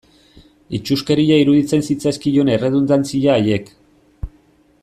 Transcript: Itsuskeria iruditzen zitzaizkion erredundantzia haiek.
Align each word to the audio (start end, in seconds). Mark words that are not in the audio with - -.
Itsuskeria 0.77 1.37
iruditzen 1.43 1.85
zitzaizkion 1.91 2.51
erredundantzia 2.57 3.39
haiek. 3.39 3.73